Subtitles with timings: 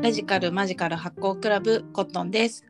[0.00, 2.64] ラジカルマジカル発行クラブコットンです。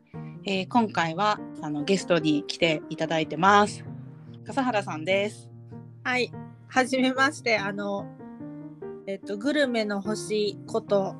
[0.45, 3.85] えー今回はあのゲストに来ていただいてます。
[4.47, 5.47] 笠原さんです。
[6.03, 6.31] はい、
[6.67, 8.07] はじめまして、あの、
[9.05, 11.15] えっと、グルメの星こと、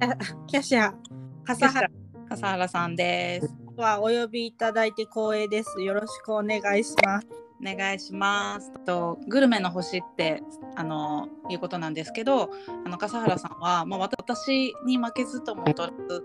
[0.00, 0.16] あ
[0.48, 0.94] キャシャ、
[1.44, 1.90] 笠原
[2.30, 3.54] 笠原さんです。
[3.76, 5.82] はお呼びいただいて光栄です。
[5.82, 7.43] よろしくお願いします。
[7.60, 8.72] お願いします。
[8.84, 10.42] とグルメの星って
[10.76, 12.50] あのいうことなんですけど、
[12.84, 16.22] あの笠原さんはまあ私に負けずとも劣らず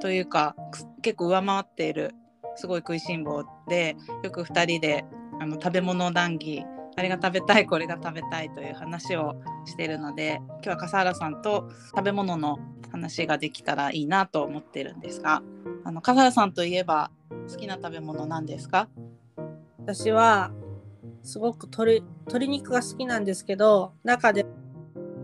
[0.00, 0.54] というか
[1.02, 2.14] 結構上回っている
[2.56, 5.04] すごい食いしん坊で、よく二人で
[5.40, 6.64] あの食べ物談義
[6.96, 12.58] あれが食べたいこれが食べたいという話をしているので今日は笠原さんと食べ物の
[12.90, 15.42] 話ができたらいいなと思ってるんですが
[15.84, 17.12] あの笠原さんといえば
[17.48, 18.88] 好きな食べ物なんですか？
[19.88, 20.50] 私は、
[21.22, 24.44] すごく鶏鶏肉が好きなんですけど、中で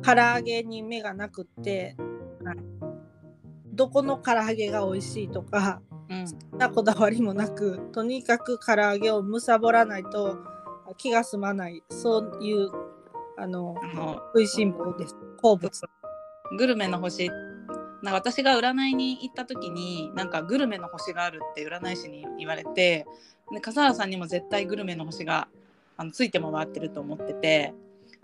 [0.03, 1.97] 唐揚げに目がなくって、
[2.43, 2.57] はい
[3.75, 6.27] どこの唐揚げが美味しいとか、うん。
[6.27, 10.39] そんなこだわりもなくとにかく唐揚げを貪らないと
[10.97, 11.83] 気が済まない。
[11.91, 12.71] そういう
[13.37, 15.15] あのあの食いしん坊です。
[15.43, 15.71] 好物。
[16.57, 17.29] グルメの星
[18.05, 23.07] なんか私が占いに行った時になんかグルメの星があるって占い師に言われて
[23.51, 25.49] で笠原さんにも絶対グルメの星が
[25.97, 27.73] あのついて回ってると思ってて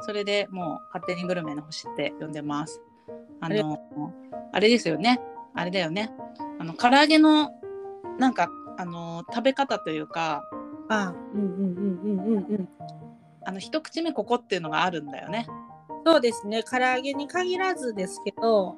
[0.01, 2.81] それでもう勝手にグルメの星って呼んでます。
[3.41, 3.81] あの
[4.53, 5.19] あれですよね
[5.55, 6.13] あれだよね
[6.59, 7.51] あの唐揚げの
[8.19, 10.45] なんかあの食べ方というか
[10.91, 12.69] あうんうんうんうんうんうん
[13.47, 15.47] あの一口目ここっていうのがあるんだよね。
[16.05, 18.77] そうですね唐揚げに限らずですけど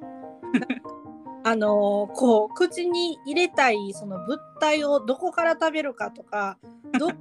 [1.45, 6.57] あのこう口に入れたいその物体をどこから食べるかとか
[6.97, 7.15] どの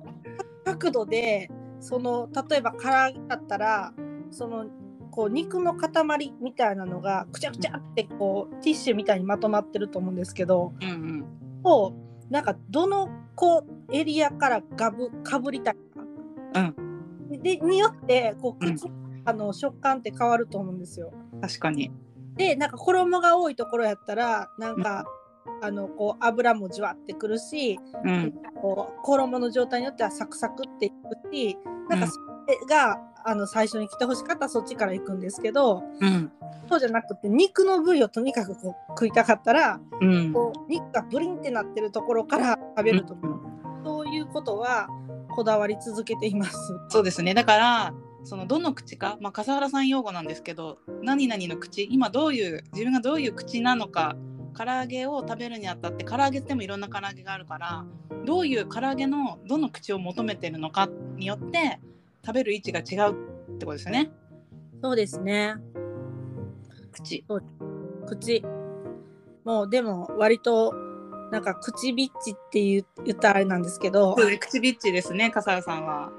[0.64, 3.92] 角度でその例えば唐揚げだったら
[4.30, 4.66] その
[5.10, 11.24] こう肉の塊みたいなのがくちゃくちゃってこうティッシュみたいにまとまってると思うんですけどうんうん
[11.64, 11.92] を
[12.30, 16.74] なんかどのこうエリアからガブかぶりたいか、
[17.30, 18.90] でによってこううん口、
[19.24, 21.12] あの食感って変わると思うんですよ。
[21.40, 21.92] 確かに。
[22.36, 25.04] でなんか衣が多いところやったらなんか、
[25.60, 28.32] あのこう油もじわってくるし、うん。
[28.60, 30.94] こう衣の状態によってはサクサクっていく
[31.34, 31.56] し
[31.88, 36.30] なんかそれが、あの最初に来てほしかったらそっちから行くんですけどうん。
[36.68, 40.32] そうじゃなくて肉の部位をとにかくこう食いたかったらうん。
[40.32, 43.84] こう肉がブリンってなってるところから食べると、うん。
[43.84, 44.88] そういうことは
[45.34, 46.56] こだわり続けています。
[46.88, 47.34] そうですね。
[47.34, 47.94] だから
[48.24, 54.16] そのどの口か、まあ、笠原さん用語なんですけど何々の口今どういう自分がどういう口なのか
[54.56, 57.84] 唐揚げを食べるにあたって唐揚げってもいろんな唐揚げがあるから
[58.24, 61.80] どういう唐揚げのどの口を求めてるのかによって
[62.24, 63.12] 食べる位置が違う
[63.54, 64.12] ってことですよね。
[64.82, 65.56] そうですね。
[66.92, 67.24] 口。
[68.06, 68.44] 口。
[69.44, 70.72] もうでも割と
[71.32, 74.16] なんか口ビッチって言う言ったらあれなんですけど。
[74.40, 76.12] 口ビッチですね笠原さんは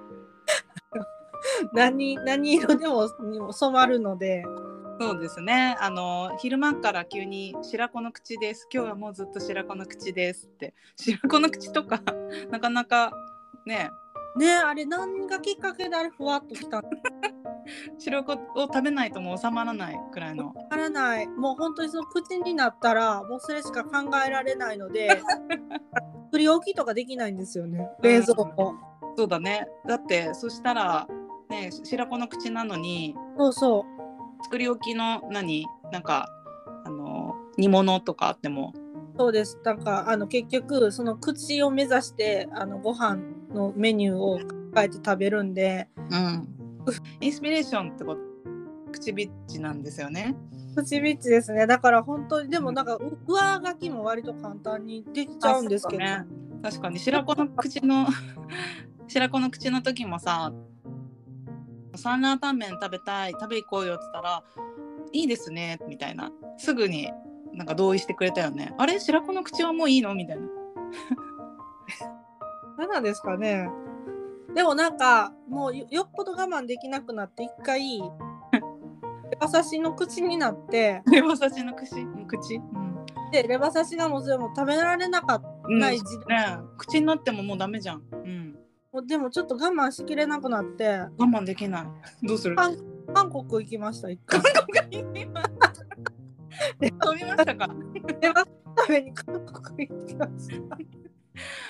[1.73, 4.43] 何何色でもにも染まるので。
[4.99, 5.75] そうですね。
[5.79, 8.67] あの昼間から急に白子の口です。
[8.71, 10.73] 今日はもうずっと白子の口ですって。
[10.95, 12.01] 白子の口とか
[12.51, 13.11] なかなか
[13.65, 13.89] ね。
[14.37, 16.89] ねあれ何がきっかけであれふわっときたの？
[17.97, 20.47] 白子を食べないともう収まらないくらいの。
[20.47, 21.27] わからない。
[21.27, 25.21] もう本当にその口になったらもうそれしか考えられないので
[26.25, 27.89] 作り置きとかできないんですよね。
[28.01, 28.75] 冷蔵庫、
[29.17, 29.67] そうだね。
[29.87, 31.07] だってそしたら
[31.53, 33.85] ね白子の口なのにそうそ
[34.43, 35.65] 作り置きの何？
[35.91, 36.29] なんか
[36.85, 38.73] あの煮物とかあっても。
[38.75, 39.59] うそうです。
[39.63, 43.19] なんかあの結局その口を目指してあのご飯
[43.53, 46.47] のメニューを考えて食べるんでうん。
[47.21, 48.21] インスピレーションってこと？
[48.91, 50.35] 口ビッチなんですよね。
[50.75, 51.65] 口ビッチですね。
[51.67, 56.25] だから本当にでもなんかう上書きも割と簡単にできちゃうんですけど、ね。
[56.61, 56.99] 確かに。
[56.99, 58.07] 白子の口の
[59.07, 60.51] 白子の口の時もさ
[61.95, 64.43] サンラータンメン食べたい食べ行こうよって言ったら
[65.11, 66.31] いいですねみたいな。
[66.57, 67.11] すぐに
[67.53, 68.73] なんか同意してくれたよね。
[68.77, 68.99] あれ？
[68.99, 70.13] 白子の口はもういいの？
[70.15, 70.47] みたいな。
[72.77, 73.69] 何なんですかね。
[74.55, 78.03] でもなんかもうよよっぽど我慢できなくなって一回レ
[79.39, 82.05] バ刺しの口になって レバ刺しの口？
[82.27, 83.05] 口、うん。
[83.31, 86.57] でレバ刺しがもう食べられなかったうんない時ね。
[86.77, 88.42] 口になってももうダメじゃん、うん、
[89.01, 90.99] でもちょっと我慢しきれなくなって。
[91.17, 91.85] 我慢できない。
[92.27, 92.55] どうする？
[92.55, 92.77] 韓
[93.13, 94.39] 韓国行きました一回。
[96.79, 97.67] 飛びましたか？
[98.21, 98.45] レバ
[98.77, 100.77] 食べに韓国行きました。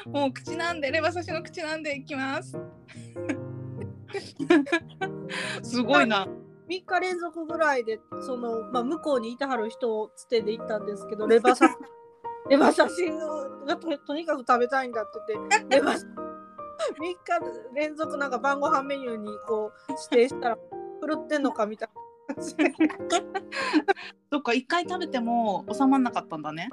[0.09, 2.53] もう口なんでレバ刺しの口なんでいきます。
[5.63, 6.27] すごいな。
[6.69, 11.77] 3日連続ぐらいでその、まあ、向こうにいてはる人をつてで行ったんですけどレバ刺し。
[12.49, 13.09] レバ刺し
[13.65, 16.22] がととにかく食べたいんだって言ってレバ3
[16.99, 17.17] 日
[17.73, 21.89] 連続なんか晩ご飯メニューにこう指定したら狂ってんのかみたい
[22.29, 22.55] な感じ。
[22.55, 22.73] で
[24.31, 26.69] そっか一回食べても収まんなかったんだね。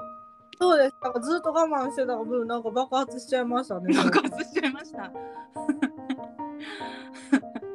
[0.61, 0.97] そうです。
[1.03, 3.95] なんかずっと我慢してた分なんか爆発しちゃいましたね。
[3.97, 5.11] 爆発しちゃいました。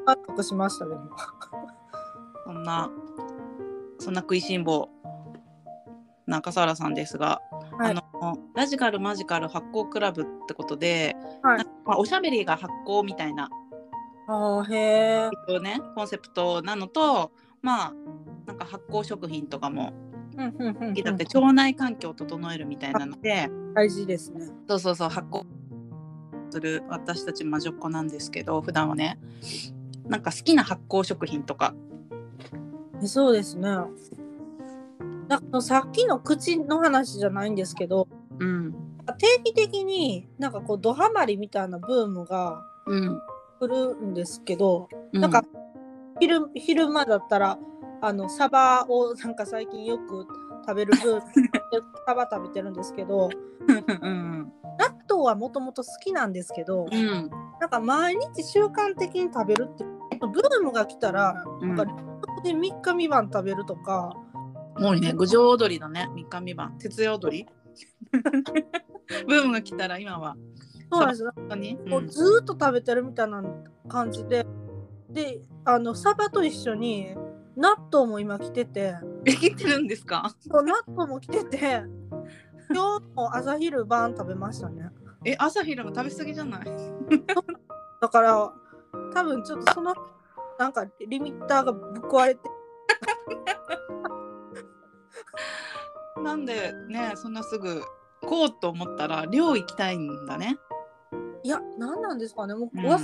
[0.05, 0.95] 爆発しましたね。
[2.45, 2.89] そんな
[3.99, 4.89] そんな食いしん坊
[6.27, 7.41] な笠原さんですが、
[8.53, 11.65] ラジカルマジカル発酵クラブってことで、はい。
[11.85, 13.49] おしゃべりが発酵みたいな。
[14.27, 17.31] あーへえねコンセプトなのと
[17.61, 17.93] まあ
[18.47, 19.93] なんか発酵食品とかも
[20.35, 20.93] うんうんうんうん。
[20.95, 24.47] だって腸内環境を整えるみたいなので、大事ですね。
[24.67, 25.45] そうそうそう発酵
[26.49, 29.19] する私たち魔女っ子なんですけど普段はね
[30.07, 31.73] なんか好きな発酵食品とか。
[33.03, 33.69] えそうですね
[35.27, 38.07] なんかさっきの口の話じゃないんですけど
[38.39, 38.73] うん。
[39.17, 43.21] 定期的になんかこうドハマりみたいなブームがうん。
[43.59, 45.43] 来るんですけど、うなんか
[46.19, 47.57] 昼昼間だったら
[48.01, 50.27] あのサバをなんか最近よく
[50.67, 51.49] 食べるブームで
[52.05, 53.29] サバ食べてるんですけど
[54.01, 57.29] うん納豆はもともと好きなんですけど、うん。
[57.61, 59.85] なんか毎日習慣的に食べるって
[60.19, 61.87] ブームが来たら、うんなん。
[61.87, 61.93] か
[62.43, 64.13] で3日3晩食べるとか
[64.77, 67.47] もうね郡上踊りだね三日三晩徹夜踊り。
[69.27, 70.35] ブームが来たら今は。
[70.91, 71.23] そうです。
[71.23, 73.43] よ本当に、もうずーっと食べてるみたいな
[73.87, 74.45] 感じで。
[75.09, 77.15] であのサバと一緒に
[77.55, 78.95] 納豆も今来てて。
[79.25, 80.29] え来てるんですか？
[80.39, 81.83] そう納豆も来てて。
[82.69, 84.89] 今日も朝昼晩食べましたね。
[85.23, 86.65] え朝昼も食べ過ぎじゃない？
[88.01, 88.53] だから
[89.13, 89.93] 多分ちょっとその
[90.59, 92.41] なんかリミッターがぶっ壊れて
[96.23, 97.81] なんでねそんなすぐ
[98.21, 100.57] こうと思ったら寮行きたいんだね。
[101.43, 102.55] いや何なんですかね。
[102.55, 102.85] もう、うん。
[102.85, 102.99] わ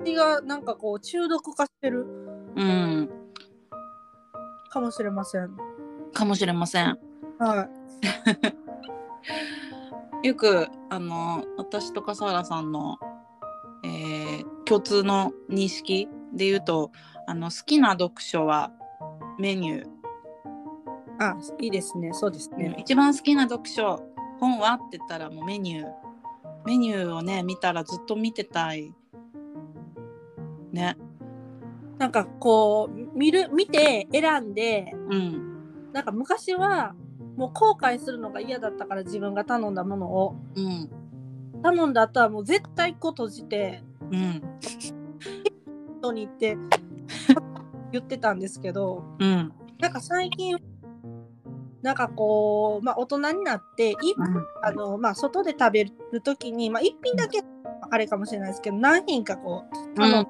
[0.00, 2.06] 口がなんかこう中毒化してる
[2.56, 3.10] うん。
[4.70, 5.50] かもしれません。
[6.12, 6.98] かもしれません。
[7.38, 7.68] は
[10.22, 10.26] い。
[10.28, 12.98] よくあの私と笠原さんの、
[13.84, 16.90] えー共通の認識で言うと
[17.26, 18.72] あの好きな読書は
[19.38, 19.86] メニュー、
[21.18, 22.10] あいいですね。
[22.12, 24.02] そうですね、一番好きな読書
[24.40, 25.92] 本はって言ったらもうメニュー。
[26.64, 28.92] メニューをね見たらずっと見てたい。
[30.72, 30.96] ね。
[31.98, 35.92] なんかこう見る見て選んでうん。
[35.92, 36.94] なんか昔は
[37.36, 40.36] もう後悔するのが嫌だったから自分が頼んだものを。
[40.56, 40.90] うん。
[41.62, 44.42] 頼んだ後はもう絶対こう閉じてうん。
[46.00, 46.58] 人に行って
[47.92, 49.52] 言ってたんですけどうん。
[49.78, 50.56] なんか最近
[51.84, 53.94] なんかこうまあ大人になってい
[54.62, 57.42] あのまあ外で食べる時にまあ一品だけ
[57.90, 60.26] あれかもしれないですけど何品かこう頼ん。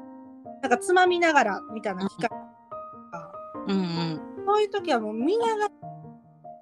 [0.62, 3.32] なんかつまみながらみたいな機会とか。
[3.68, 4.20] うんうん。
[4.46, 5.70] そういう時はもう見ながら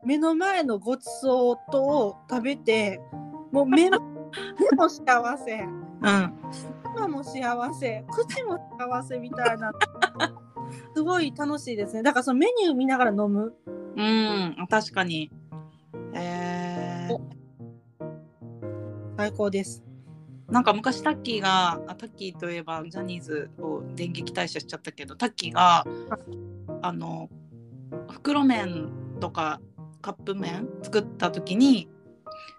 [0.04, 3.00] 目の前のごちそうとを食べて
[3.50, 3.98] もう目も
[4.70, 5.60] 目も幸せ。
[5.60, 6.34] うん。
[6.84, 8.04] 頭も幸せ。
[8.10, 9.72] 口も幸せみたいな。
[10.94, 12.02] すごい楽しいですね。
[12.02, 13.54] だからそのメニュー見ながら飲む
[13.96, 15.30] うん確かに。
[16.14, 17.18] えー、
[19.16, 19.82] 最高です。
[20.48, 25.86] なんか昔タッキーがあタッキーといえばジャニーズを電撃退社しちゃったけどタッキーが
[26.82, 27.30] あの
[28.10, 29.60] 袋麺とか
[30.02, 31.88] カップ麺作った時に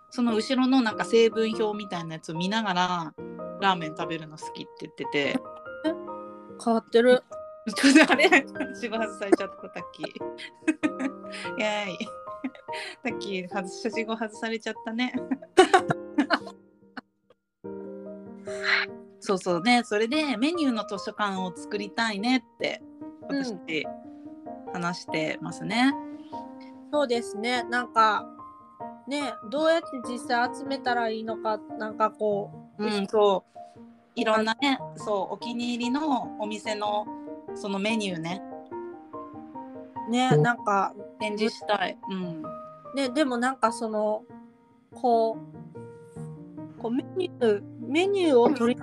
[0.10, 3.14] その後ろのなんか成分表みたいなやつを見ながら
[3.62, 5.40] ラーメン食べるの好きって言ってて。
[6.64, 7.24] 変わってる
[7.72, 8.30] ちょっとあれ
[8.76, 10.08] 仕事外されちゃったタッキー。
[11.58, 11.98] イエーイ
[13.04, 15.14] タッキー外し仕事外されちゃったね。
[19.20, 19.84] そうそうね。
[19.86, 22.84] それでメニューの図書館を作りたいねって
[23.30, 23.88] 私、
[24.74, 25.94] 話してますね。
[26.92, 27.64] そうですね。
[27.64, 28.28] なんか
[29.08, 33.54] ねどうやって実際集めたらいいのかなんかこう、うん、そう。
[34.16, 37.08] いろんなねそうお気に入りのお店の
[37.56, 38.42] そのメニューね
[40.10, 41.98] ねなんか展示したい。
[42.10, 42.44] うん
[42.96, 44.24] ねでもなんかその
[44.94, 45.38] こ
[46.78, 48.82] うこうメニューメニューを取り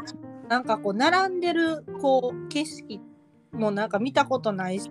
[0.48, 3.00] なんかこう並んでるこう景色
[3.52, 4.90] もなんか見たことないし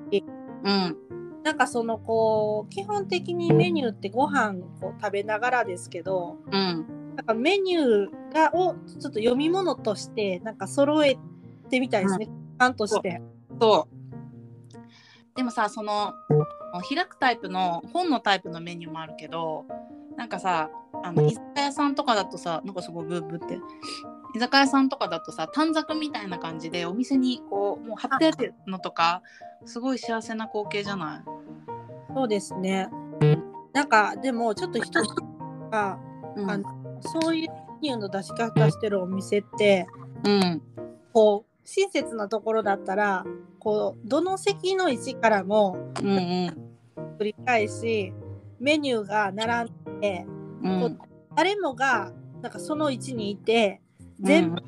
[0.64, 0.98] うん
[1.44, 11.18] なんかそのこう基本的にメニューってご飯を食べながらですけどうんなんかメニューがをちょっと読み物としてなんか揃え
[11.70, 12.30] てみたいですね。
[12.58, 13.22] 案として。
[13.60, 16.14] そうでもさその
[16.88, 19.66] 開くタイプの本のタイプのメニューもあるけど
[20.18, 20.70] なんかさ
[21.04, 23.60] あの居酒屋さんとかだとさなんかすごいブーブーって。
[24.36, 29.24] 居酒屋さんとかだとさ短冊みたいな感じでお店にこうもう貼ってあるのとか
[29.66, 32.14] すごい幸せな光景じゃない？
[32.14, 32.90] そうですね。
[33.74, 35.02] なんかでもちょっと人
[35.72, 35.98] が、
[36.36, 36.52] うん。
[36.52, 37.50] あのそういう
[37.82, 39.88] メニューの出し方してるお店って
[40.24, 40.62] うん。
[41.12, 43.26] こう親切なところだったら
[43.60, 46.70] こうどの席の位置からもうんうん。
[47.20, 48.14] 繰り返し
[48.60, 50.26] メニューが並んで
[50.64, 51.00] うん。
[51.36, 52.12] 誰もが
[52.42, 53.82] なんかその位置にいて
[54.20, 54.62] 全部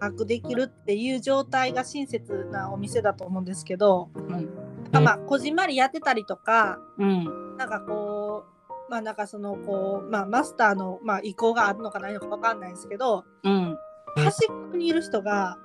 [0.00, 4.30] 把握できるっていう状態が親切なお店だと思うんですけど、うん。
[4.30, 4.44] なん
[4.92, 7.56] かまあこじんまりやってたりとかうん。
[7.56, 8.44] なんかこ
[8.88, 13.76] うまあなんかそのこうまあマスターのまあ意向があるのかないのかわかんないですけどうん。
[14.16, 15.58] 端っこにいる人が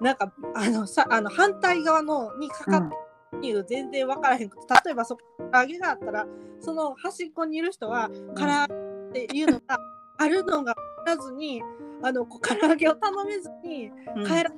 [0.00, 3.00] なんかあのさあの反対側のにかかってる
[3.32, 5.22] メニュー全然分からへんくて例えばそこ
[5.52, 6.26] 唐揚げがあったら
[6.60, 8.66] その端っこにいる人は唐揚
[9.12, 9.78] げっていうのが
[10.18, 10.74] あるのが分か
[11.06, 11.62] らずに
[12.02, 14.26] あのこう唐揚げを頼めずにうん。
[14.26, 14.56] 変えられ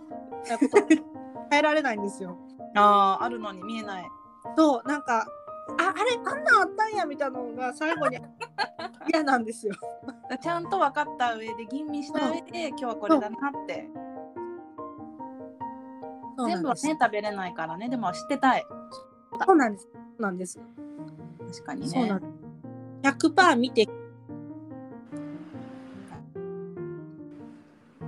[0.49, 0.87] ないこと。
[1.50, 2.37] 変えられないんですよ。
[2.75, 4.09] あーあるのに見えない。
[4.57, 5.26] そうなんか
[5.78, 8.18] ああれあんなんあったんやみたいなのが最後に
[9.12, 9.75] 嫌なんですよ。
[10.40, 13.88] ちゃんと分かった上で吟味した上で今日はこれだなって
[16.47, 18.66] 全部はね食べれないからねでも知ってたい
[19.47, 19.88] そうなんです。
[19.92, 20.59] そうなんです。
[21.52, 22.33] 確かにねそうなんです。
[23.02, 23.88] 100%見て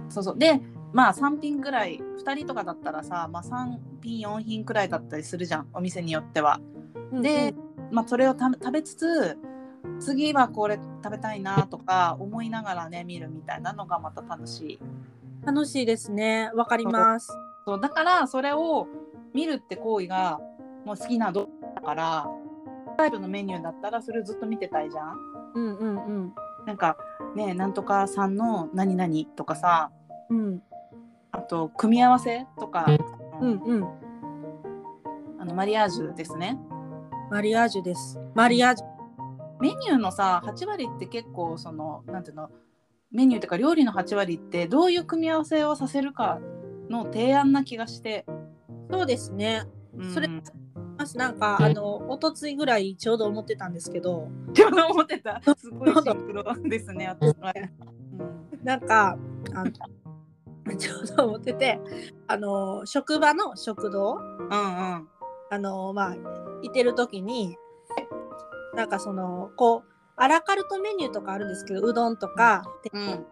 [0.09, 0.61] そうそうで
[0.93, 6.61] まあ3品ぐらい2人とかだったらさ、まあ、3品4品くらいだったりするじゃんお店によっては。
[7.13, 7.55] で、
[7.91, 9.39] まあ、それをた食べつつ
[10.01, 14.81] 次はこれ食べたいなとか思いながらね見るみたいなのがまた楽しい。
[15.45, 16.51] 楽しいですね。
[16.55, 17.33] わかります。
[17.65, 18.87] そうだからそれを
[19.35, 20.41] 見るって行為が
[20.85, 22.27] もう好きな動画だから
[22.97, 25.17] タイプのメニューだったらそれをずっと見てたいじゃん。
[25.55, 26.35] うんうんうん。
[26.67, 26.97] なんか
[27.35, 29.91] ねなんとかさんの何々とかさ
[30.29, 30.63] うん
[31.33, 32.87] あと組み合わせとか、
[33.41, 33.89] うんうん。
[35.39, 36.59] あのマリアージュですね。
[37.31, 38.21] マリアージュです。
[38.35, 38.87] マリアージュ。
[39.61, 42.51] メニューのさ8割って結構そのなんていうの
[43.13, 46.39] メニューとか料理の8割ってどういう組み合わせをさせるか
[46.91, 48.27] の提案な気がして。
[48.91, 49.65] そうですね。
[49.97, 50.13] うん。
[50.13, 50.29] それ
[50.99, 55.41] 私なんかあのおとついぐらいちょうど思ってたんですけど、ちょうど思ってた。
[55.57, 57.17] すごいシンクロですね。
[58.63, 59.17] なんか
[59.55, 59.71] あの
[60.77, 61.81] ちょうど思ってて、
[62.27, 64.17] あの職場の食堂。
[64.17, 64.55] うんう
[64.99, 65.09] ん。
[65.53, 66.17] あのまあ
[66.63, 67.57] いてる時に
[68.75, 73.27] なんかそのこうアラカルトメニューとかあるんですけどうどんとかうん。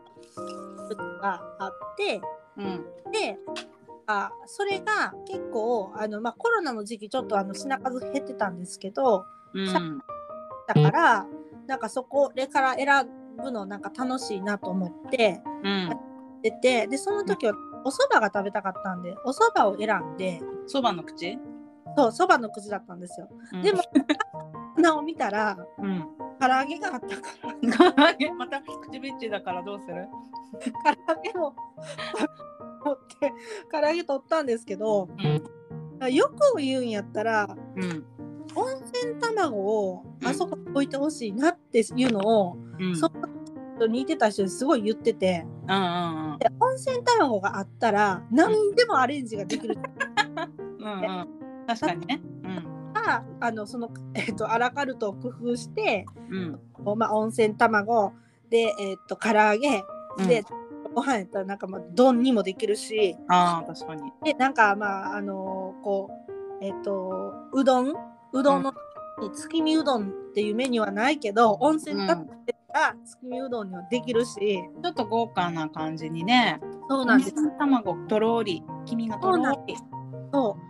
[0.89, 2.23] とかあって
[2.59, 3.13] うん。
[3.13, 3.39] で
[4.07, 9.25] あそれが結構あの、まあ、コロナの時期ちょっとあの品数減ってたんですけど
[9.55, 10.03] うん。
[10.67, 11.27] だから
[11.67, 15.91] なんかそこから選ぶのなんか楽しいなと思ってうん。
[16.43, 17.53] 出てでその時は
[17.85, 21.39] お蕎麦が食べたかったんでお蕎麦を選んでそばの口？
[21.97, 23.29] そう蕎麦の口だったんですよ。
[23.53, 23.63] うん。
[23.63, 23.83] でも
[24.77, 27.95] 名を見たらうん唐揚げがあったから。
[27.95, 28.33] 唐揚げ。
[28.33, 30.07] また口ビッチだからどうする？
[30.85, 31.55] 唐揚げを
[32.85, 33.33] 持って
[33.71, 35.09] 唐揚げ取ったんですけど
[36.01, 36.15] うん。
[36.15, 38.05] よく言うんやったらうん。
[38.55, 42.97] 温泉卵をあそこに置いてほしいなっていうのを、うん。
[42.97, 43.29] その
[43.77, 46.39] 人に似てた人ですごい言っててうんうんうん。
[46.39, 49.77] で温泉卵があったら何でもアレンジができる。
[50.79, 51.29] うんうん。
[51.67, 52.21] 確かにね。
[52.45, 52.78] うん
[53.41, 56.39] あのその、えっとアラカルトを工夫して、う
[56.95, 56.97] ん。
[56.99, 58.13] まあ、温泉卵
[58.51, 59.83] で、えっと唐揚げ
[60.27, 60.45] で、
[60.95, 64.11] ご飯やったらなんかまあ丼にもできるしああ確かに。
[64.25, 66.11] でなんかまああのこ
[66.61, 67.95] うえっ、とうどん？
[68.33, 68.73] うどんの
[69.21, 72.27] に月見うどんっていうメニューはないけど温泉だっ
[72.73, 76.61] たら月見うどんにはできるし、ちょっと豪華な感じにね。
[76.89, 77.59] そうなんです。
[77.59, 78.63] 卵とろーり。
[78.87, 79.77] 黄身がとろーり。
[80.33, 80.68] そう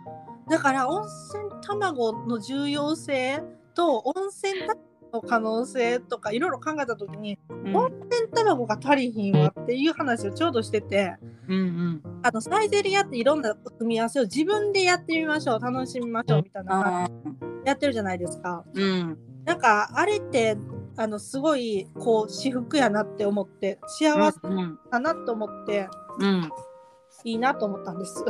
[0.49, 3.41] だから温泉卵の重要性
[3.75, 7.75] と温泉卵の可能性とかいろいろ考えた時に、うん。
[7.75, 11.15] 温泉卵が足りひんわっていう話をちょうどしてて
[11.47, 12.01] うんうん。
[12.23, 17.09] あのサイゼリヤっていろんな組み合わせを自分でやってみましょう楽しみましょうみたいな
[17.65, 18.63] やってるじゃないですか。
[18.73, 19.17] うん。
[19.45, 20.57] なんかあれって
[20.97, 25.87] あのすごいこう私服やなって思って幸せうんだなと思って
[26.19, 26.49] うん。
[27.25, 28.23] いいなと思ったんです。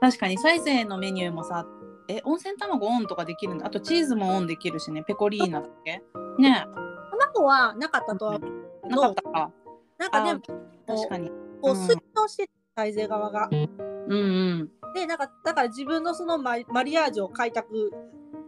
[0.00, 1.66] 確かにサイゼのメニューもさ
[2.08, 3.66] え温泉卵オンとかできるんだ。
[3.66, 5.02] あとチーズもオンできるしね。
[5.02, 6.02] ペコリーナだっけ？
[6.38, 6.64] ね。
[7.10, 8.38] 卵はなかったとは
[8.84, 9.50] なかっどたか。
[9.98, 10.40] なんかでも
[10.86, 11.30] 確かに。
[11.60, 11.86] こううん。
[11.86, 13.48] 推奨してサイゼ側が。
[13.50, 13.68] うん
[14.08, 14.70] うん。
[14.94, 17.90] でなんかだから自分のそのママリアージュを開拓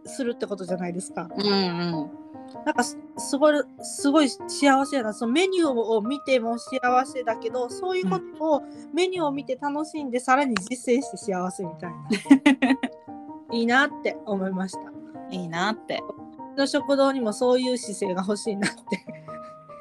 [0.05, 1.29] するってことじゃないですか。
[1.37, 1.49] うんう
[2.05, 2.11] ん
[2.65, 11.99] なんかすすごいすごい幸せやなそのメニューを見ても幸せだけどそういうことをメニューを見て楽しんでさらに実践して幸せみたいな
[13.53, 14.81] いいなって思いました。
[15.31, 16.01] いいなって
[16.59, 18.79] の食堂にもそういう姿勢が欲しいなって。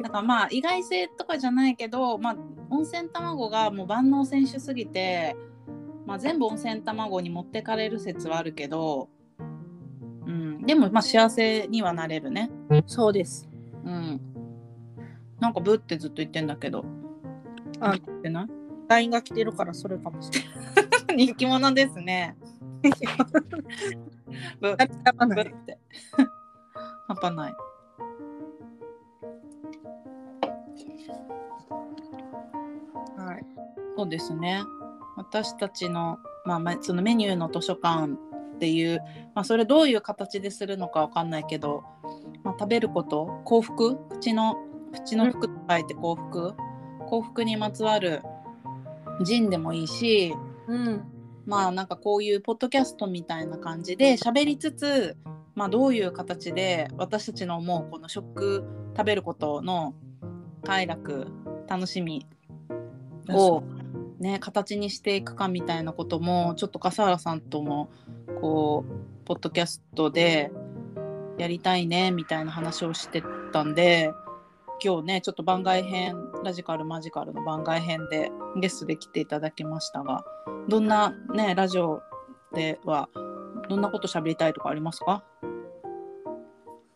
[0.01, 2.35] だからまあ意外性とかじゃないけど、まあ、
[2.69, 5.35] 温泉卵がもう万能選手すぎて、
[6.05, 9.16] まあ、全部温泉卵に持ってかれる説はあるけど、うん、
[10.67, 12.51] でもまあ幸せにはなれるね。
[12.85, 13.47] そうです。
[13.85, 14.21] うん。
[15.39, 16.83] なんかブってずっと言ってんだけど。
[17.79, 18.47] あ言ってない
[18.89, 21.25] ？LINE が来てるからそれかもしれない。
[21.25, 22.35] 人気者ですね。
[24.59, 25.43] ブあやばない。
[25.45, 25.79] ブって。
[27.07, 27.53] 半端ない。
[33.15, 33.45] はい。
[33.95, 34.61] そうですね。
[35.15, 38.17] 私たちの、まあまあ、そのメニューの図書館
[38.57, 38.99] っていう、
[39.35, 41.83] まあ、それどういう形でするのかわかんないけど、
[42.43, 43.97] まあ、食べること幸福？
[44.09, 44.57] 口の
[44.91, 46.55] 口の服と書いて幸福？
[47.07, 48.21] 幸福にまつわる
[49.23, 50.33] ジンでもいいし
[50.67, 51.03] うん。
[51.45, 55.15] まあなんかこういうポッドキャストみたいな感じで喋りつつ、
[55.55, 58.65] まあ、どういう形で私たちの思うこの食
[58.97, 59.93] 食べることの
[60.63, 61.27] 快楽
[61.67, 62.27] 楽しみ
[63.29, 63.63] を、
[64.19, 67.89] ね、形にしていくかみたいなこともちょっと笠原さんとも
[68.41, 70.51] こうポッドキャストで
[71.37, 74.11] やりたいねみたいな話をしてたんで
[74.83, 80.23] 今日ねちょっと番外編ラジカルマジカルの番外編でゲストで来ていただきましたが
[80.69, 82.01] どんなねラジオ
[82.53, 83.09] では
[83.69, 85.23] どんなこと喋りたいとかありますか？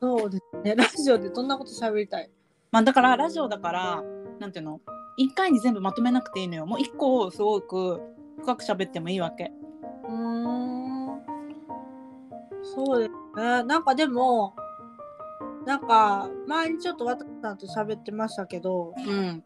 [0.01, 0.75] そうですね。
[0.75, 2.29] ラジオでどんなこと喋りたい？
[2.71, 4.03] まあだからラジオだから
[4.39, 4.79] なんていうの？
[5.17, 6.65] 一回に全部まとめなくていいのよ。
[6.65, 8.00] もう一個をすごく
[8.39, 9.51] 深く喋ってもいいわけ
[12.63, 13.63] そうですね。
[13.63, 14.56] なんかでも、
[15.65, 19.43] なんか前にちょっと渡さんと喋ってましたけど、うん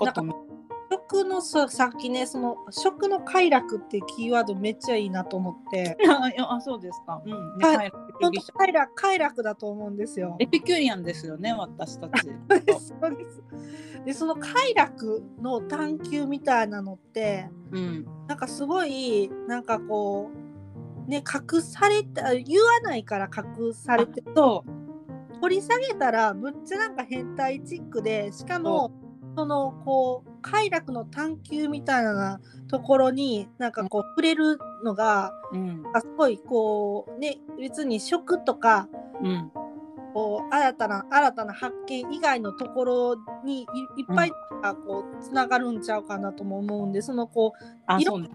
[0.00, 0.22] なんか
[0.90, 5.96] 食のささっきね、その食の快楽ってキーワードめっちゃいいなと思って、
[6.48, 7.22] あそうですか。
[7.24, 7.58] うん。
[7.58, 10.36] ねはい快楽快楽快楽だと思うんですよ。
[10.38, 12.28] エピキュリアンですよね、私たち。
[12.80, 13.42] そうです
[14.04, 18.06] でその快楽の探求みたいなのってうん。
[18.26, 20.41] なんかすごいなんかこう
[21.06, 24.64] ね隠された言わないから隠されてそ
[25.40, 28.92] 掘り下げたらむっちゃなんか変態チックでしかも
[29.36, 35.56] そのこう快楽の探求みたいなところになんかこう触れるのがう。
[35.56, 35.84] うん。
[35.94, 38.88] あすごいこうね別に食とか
[39.22, 39.50] うん。
[40.14, 48.16] こう新たな新たな発見以外のところにいいっぱいあこうつながるんちゃうかなとも思うんでそのこうあ、いろ。
[48.16, 48.24] うん。
[48.24, 48.28] い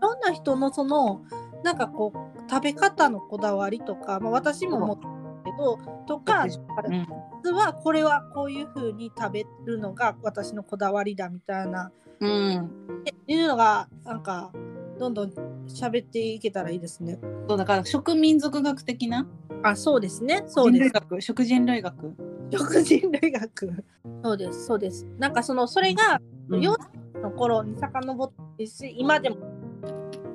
[0.00, 1.22] ろんな人のその
[1.64, 5.10] なんかこう食べ方のこだわりとか、まあ、私も思ってる
[5.44, 7.06] けどとかうん。
[7.42, 12.64] 実はこれはこういう風に食べるのが私のこだわりだみたいなうん。
[13.00, 14.52] っていうのがなんか
[14.98, 15.30] どんどん
[15.66, 17.18] 喋っていけたらいいですね。
[17.48, 19.26] そうだから食民族学的な？
[19.62, 20.92] あそうですねそうです。
[21.20, 22.14] 食人類学？
[22.50, 23.84] 食人類学。
[24.22, 25.06] そうですそうです。
[25.18, 29.36] なんかそのそれがうん幼稚園の頃に遡ってるし今でも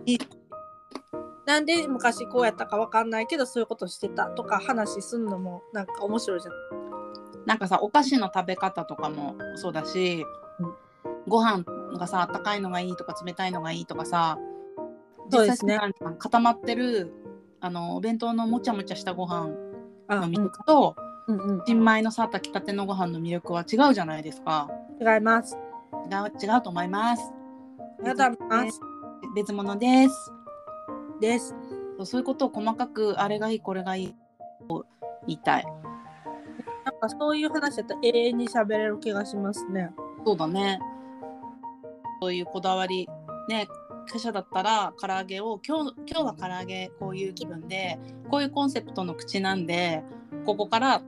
[0.06, 0.20] いい
[1.50, 6.54] なんで昔こうやったかわかんないけどそういうことしてたとか話すんのもなんか面白いじゃん。
[7.48, 10.24] なんかさお菓子の食べ方とかもそうだし、
[10.60, 10.74] うん。
[11.28, 11.64] ご飯
[11.98, 14.38] がさあったかいのがいいとか冷たいのがいいとかさ
[15.32, 15.80] そうですね。
[16.20, 17.12] 固まってる
[17.62, 19.50] あのお弁当のもちゃもちゃしたご飯
[20.08, 21.64] あの魅力と、うんうん。
[21.66, 24.70] 新米のさ炊きたてのご飯の魅力は違うじゃないですか。
[25.02, 25.58] 違います。
[26.12, 27.24] 違う違うと思います。
[28.02, 28.80] ありがとうございます。
[29.36, 30.39] 別物です
[31.20, 31.56] です。
[32.06, 34.16] そういうことを細かくあれがいいこれがいい
[34.68, 34.86] と
[35.28, 35.66] 言いたい
[36.86, 39.92] なんかそういう話だったら永遠に喋れる気がしますね。
[40.26, 40.80] そうだね
[42.22, 43.08] そういうこだわり
[43.50, 43.68] ね
[44.08, 50.04] 会社だったら唐揚げを今日今日は唐揚げこういう気分でこういうコンセプトの口なんで
[50.46, 51.02] ここから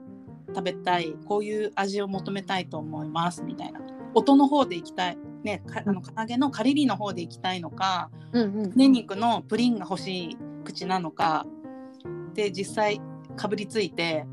[0.48, 3.80] 食べたいこういう味を求めたいと思いますみたいな
[4.14, 11.46] 音の方で行きたいねかあの唐揚げのカリリの方で行きたいのかうんうん胸肉のプリンが欲しい口なのか
[12.34, 13.00] で実際
[13.36, 14.26] かぶりついて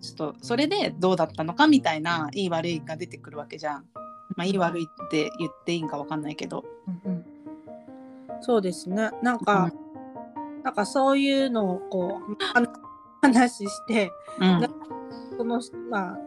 [0.00, 3.84] ちょっとそれでどうだったのかみたいないい悪いが出てくるわけじゃん。
[4.36, 6.64] まあ、いい悪いって言っていいんかわかんないけど。
[7.04, 7.24] うんうん
[8.42, 9.10] そうですね。
[9.22, 9.70] なんか、
[10.64, 12.62] なんかそういうのをこうあ
[13.20, 14.68] 話して、うんな
[15.36, 16.18] そのまあ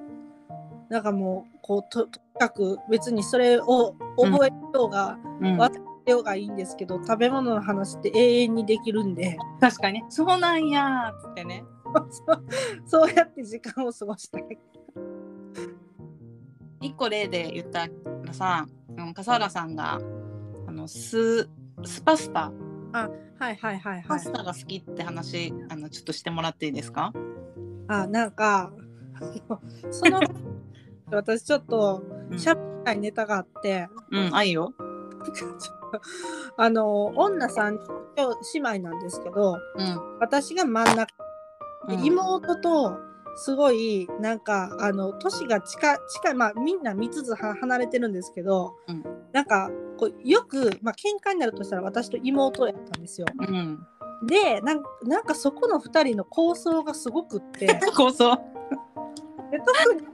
[0.89, 2.07] なんかもうこうと
[2.39, 5.57] かく別にそれを覚えようが、うん。
[5.57, 9.37] 私ようがいいんですけど食べ物の話って永遠にできるんで。
[9.61, 10.05] 確かにね。
[10.09, 11.63] そうなんやーっつってね。
[12.11, 12.45] そう
[12.85, 14.59] そうやって時間を過ごしたい。
[16.81, 17.87] 一個例で言った
[18.25, 18.65] らさ
[18.97, 20.01] うん笠原さんが
[20.67, 21.47] あのス
[21.85, 22.51] スパスタ。
[22.91, 24.05] はいはいはいはい。
[24.05, 24.31] パス。
[24.31, 27.13] タが好きって話あのちょっとしてもらっていいですか？
[27.87, 28.73] あなんか
[29.91, 30.19] その
[31.11, 34.73] 私ちょっとうんしゃべりたいネタがあって、うんあいいよ
[36.57, 37.79] あの女さん
[38.15, 40.17] 姉妹なんですけどうん。
[40.19, 41.07] 私が真ん中。
[41.87, 42.05] でうん。
[42.05, 42.97] 妹と
[43.35, 49.03] すごいなんかあの年が近近いまあみんな3つずつは離れてるんですけど、うん。
[49.31, 53.27] なんかこうよく、まあ喧嘩になるとしたら私と妹やったんですよ。
[53.37, 53.85] うん。
[54.25, 57.67] でなんなんかそこの2人の構想がすごくって。
[57.67, 58.37] で 構想？
[59.51, 60.07] 特に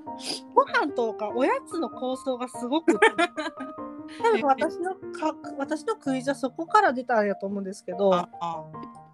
[0.53, 2.99] ご飯とかおやつの構想がすごく
[4.21, 8.27] 多分私のか私のクイズはそこから出たんやと思うんですけど。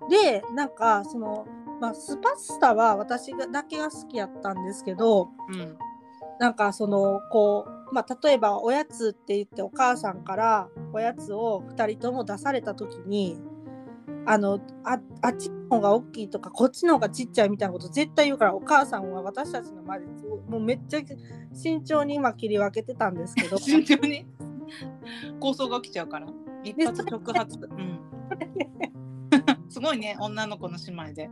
[0.10, 1.48] でなんかその、
[1.82, 5.30] まあ、スパスタは私がだけが好きやったんですけど。
[5.50, 5.78] うん。
[6.38, 13.40] なんかそのこう、まあ、例えばおやつって言ってお母さんからおやつを2人とも出された時に
[14.26, 20.06] あのああっちの方が大きいとかこっちの方がちっちゃいみたいなこと絶対言うからお母さんは私たちの前で
[20.48, 21.00] もうめっちゃ
[21.54, 23.58] 慎重に今切り分けてたんですけど。
[23.60, 24.26] 慎重に？
[25.40, 26.28] 構想が起きちゃうから。
[26.64, 27.60] 一発直発。
[27.60, 28.00] うん。
[29.70, 31.30] すごいね女の子の姉妹で。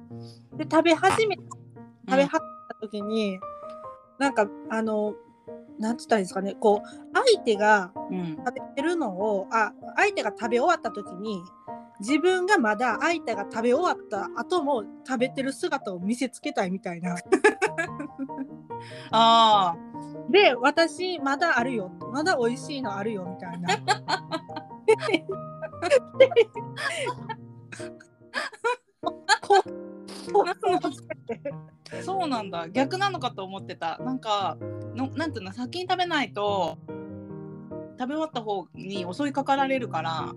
[0.58, 2.40] で食べ始め食べ始めた
[2.82, 3.40] 時に、
[4.20, 5.16] なんかあの
[5.80, 8.36] なんつったらいいんですかねこう相手がうん。
[8.46, 11.42] 食べてるのをあ相手が食べ終わった時に
[12.00, 17.16] 自分がまだ相手が食べ終わった後も食べてる姿を見せつけたいみたいな。
[19.12, 19.78] ああ
[20.30, 23.70] で私まだあるよまだ美味しいのあるよみたいな。
[32.04, 34.58] そうなんだ逆なのかと思ってたなんか
[34.96, 36.78] のなんていうの先に食べないと
[38.00, 40.34] 食べ終わった方に襲いかかられるから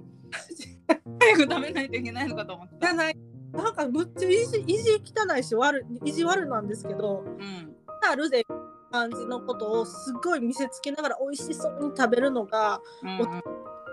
[1.20, 2.86] 早く食べないといけないのかと思ってた。
[2.86, 3.16] じゃない。
[3.52, 7.74] なんかむっちゃ意地意地汚いし悪意地悪なんですけどうん。
[8.08, 8.44] あるで
[8.92, 13.42] 感じのことをすごい見せつけながら美味しそうに食べるのがうんうん。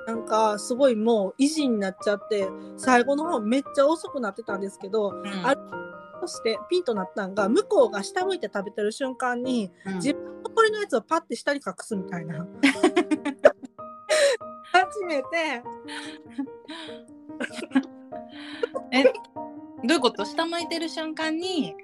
[0.06, 5.28] なんかすごいもう意地になっちゃって最後の方めっちゃ遅くなってたんですけどうん。
[5.46, 5.56] あ
[6.22, 9.96] そしてピンとなったんが向こうが下向いて食べてる瞬間にうん。
[9.96, 12.46] 自分の残りのやつをパッて下に隠すみたいな。
[14.72, 15.64] 初めて。
[18.92, 19.12] えど
[19.90, 20.26] ういうこと？
[20.26, 21.76] 下向いてる瞬間に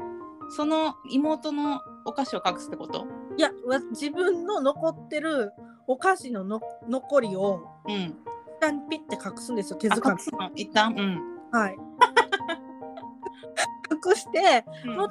[0.56, 3.06] その妹のお菓子を隠すってこと？
[3.38, 5.52] いやわ自分の残ってる
[5.88, 8.15] お菓子のの残りをうん。
[8.62, 10.15] 下にピッて隠すんですよ手あづか
[10.56, 10.62] み。
[10.62, 10.94] 一旦？
[10.96, 11.22] うん。
[11.52, 11.78] はい。
[14.06, 15.08] 隠してうん。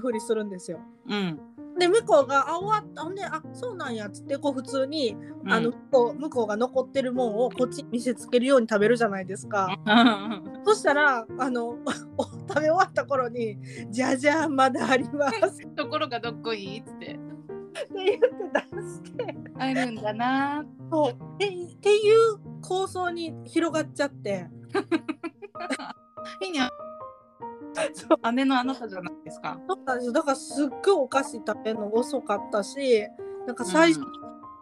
[0.00, 0.78] ふりするんですよ。
[1.06, 1.40] うん
[1.80, 5.52] で向こうが「あ終わった」ほんで「あそうなんや」っつってこう普通に、うん。
[5.52, 9.78] あの向こう向こうが残ってるもんをこっちに見せつけるように食べるじゃないですか。
[9.86, 10.64] うん。
[10.64, 11.78] そしたらあの
[12.18, 13.58] お食べ終わった頃に
[13.90, 17.18] 「じゃじゃんまだあります」ところがどっこいいっつって。
[17.70, 19.34] って言って出して。
[19.58, 21.16] あるんだなそう。
[21.38, 24.48] えっていう構想に広がっちゃって。
[26.42, 26.60] いいね
[28.32, 29.58] 姉のあなたじゃないですか。
[29.68, 30.06] そうなんです。
[30.06, 33.06] よだからすっごいお菓子食べるの遅かったし
[33.46, 34.04] なんか最初、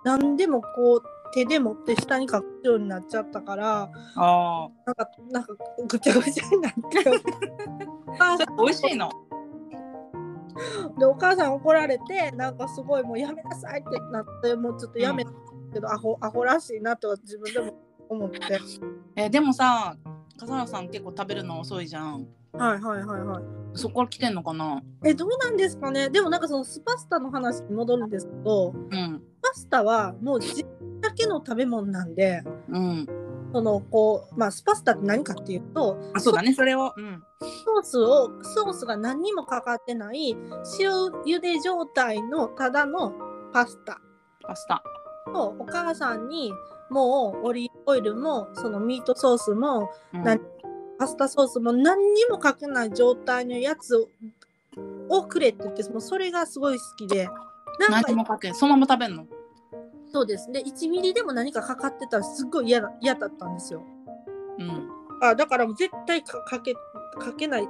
[0.05, 1.03] 何でもこう
[1.35, 5.55] 手で持って下に隠すようになっちゃったからあなんかなんか
[5.87, 6.81] ぐちゃぐちゃになって
[8.59, 9.09] 美味しいの？
[9.09, 15.31] んでお母さん怒られてなんかすごいもうやめなさいってなってもうちょっとやめた
[15.73, 17.75] けど、アホアホらしいなとは自分でも
[18.09, 18.39] 思って。
[19.17, 19.97] えーでもさ
[20.39, 23.43] 笠原さん結構食べるの遅いじゃんはいはいはいはい。
[23.75, 24.83] そこから来てんのかな？
[25.05, 26.09] えどうなんですかね？
[26.09, 29.23] でもなんかそのスパスタの話に戻るんですけどうん。
[29.43, 33.07] パスタはもう自分だけの食べ物なんでうん。
[33.53, 36.55] そのこうまあスパスタって何かっていうとあそうだね。
[36.55, 37.23] それをうん。
[37.41, 40.31] ソースをソースが何にもかかってない
[40.81, 43.13] 塩茹で状態のただの
[43.53, 44.01] パスタ。
[44.43, 44.83] パスタ。
[45.35, 46.53] をお母さんに
[46.91, 50.23] もうオリーブオイルもそのミートソースもうん。
[50.25, 50.41] 何
[50.99, 54.09] パスタソースも何にもかけない状態のやつを
[55.09, 57.29] をくれって言ってもうそれがすごい好きで。
[57.89, 59.27] 何もかけんそのまま食べんの？
[60.13, 60.51] そうです。
[60.51, 63.83] で1ミリでも何かかかってたらすっごい嫌だ嫌だったんですよ。
[64.59, 64.91] うん。
[65.23, 67.69] あだからもう絶対かかけかけない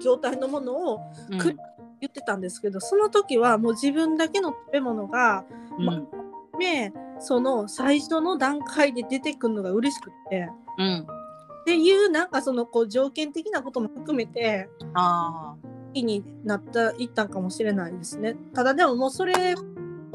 [0.00, 1.38] 状態のものをうん。
[1.38, 1.54] く
[2.00, 5.44] 言ってたんですけどその時はもう自分だけの食べ物が
[5.78, 6.08] うん。
[6.58, 10.48] でその最初の段階で出てくるのが嬉しくて。
[10.78, 11.06] うん
[11.60, 15.56] っていうなんかそのこう条件的なことも含めてあ
[15.88, 18.36] 好きになったいったんかもしれないですね。
[18.54, 19.54] ただでももうそれ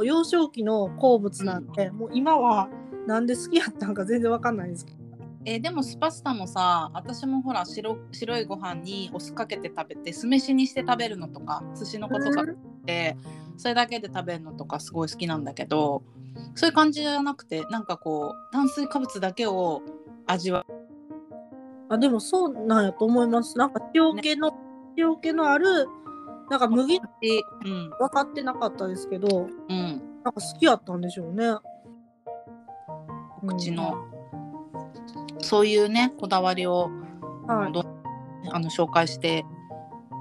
[0.04, 2.70] 幼少期の好物なんで、もう今は
[3.08, 5.06] なんで好きやったんか全然わかんないですけど。
[5.48, 12.46] えーでもスパスタもさ私もほら白白いご飯にお酢かけて食べて酢飯にして食べるのとか寿司の子とかっ
[12.86, 13.16] て
[13.56, 16.02] それだけで食べるのとかすごい好きなんだけど
[16.56, 19.84] そういう感じじゃなくてなんかこう炭水化物だけを
[20.26, 20.66] 味わ
[21.90, 23.58] あでもそうなんやと思います。
[23.58, 24.54] なんか塩気の、
[24.98, 25.88] 塩気のある
[26.50, 27.00] なんか麦う
[27.66, 27.90] うん。
[28.00, 30.02] 分かってなかったですけどうん。
[30.24, 31.56] なんか好きやったんでしょうね。
[33.44, 34.06] お口の、
[35.40, 36.90] そういうねこだわりを
[37.48, 37.72] うんはい
[38.52, 39.46] あの紹介して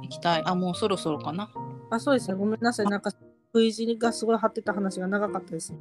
[0.03, 0.42] いきたい。
[0.44, 1.50] あもうそろそろかな。
[1.90, 2.35] あそうですね。
[2.37, 2.87] ごめんなさい。
[2.87, 3.11] なんか
[3.55, 5.74] 食い地がすごい張ってた話が長かったです。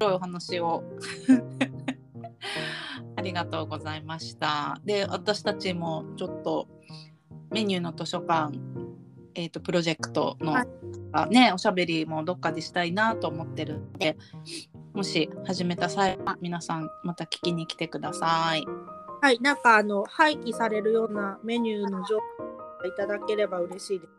[0.00, 0.82] 白いお話を
[3.20, 4.80] ありがとうございました。
[4.82, 6.68] で私たちもちょっと
[7.50, 8.58] メニューの図書館、
[9.34, 10.66] えー、とプロジェクトの、はい
[11.12, 14.16] あねおしゃべりもどっかでしたいなと思ってるので
[14.94, 18.64] もし始めた際は皆さんまた聞きに来てください。
[19.20, 24.12] はいなんかあの廃棄されるようなメニューの情報いただければ嬉しいです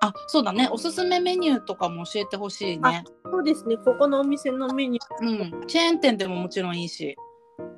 [0.00, 3.04] あそうだねおすすめメニューとかも教えてほしいね。
[3.30, 7.16] そうですねここのお店のメニュうん、チェーン店でももちろんいいし。
[7.18, 7.28] ー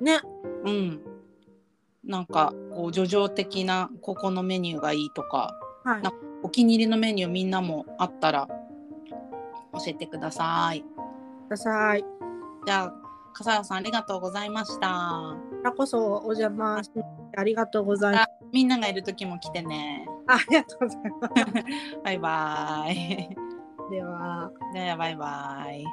[0.03, 0.21] ね
[0.63, 1.01] うん。
[2.03, 6.11] なんかこう叙情的なここのメニューがいいとかはいな
[6.43, 8.47] お気に入りのメニューみんなもあったら
[9.73, 10.81] 教えてください。
[10.81, 12.05] ください
[12.65, 12.93] じゃあ
[13.33, 15.35] 笠原さんありがとうございました。
[15.49, 17.03] こちらこそお邪魔して
[17.37, 20.05] ありがとうございますみんながいる時も来てね。
[20.27, 21.33] ありがとうございます
[22.03, 23.35] バイバイ。
[23.91, 25.85] ではではバイバイ。